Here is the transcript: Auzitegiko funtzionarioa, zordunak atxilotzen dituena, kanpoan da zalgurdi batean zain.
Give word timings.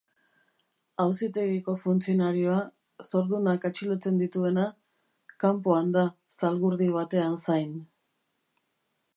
Auzitegiko 1.03 1.75
funtzionarioa, 1.81 2.55
zordunak 3.09 3.69
atxilotzen 3.71 4.17
dituena, 4.23 4.65
kanpoan 5.45 5.95
da 5.99 6.07
zalgurdi 6.41 6.93
batean 7.01 7.41
zain. 7.49 7.81